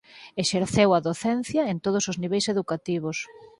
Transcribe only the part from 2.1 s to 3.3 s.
os niveis educativos.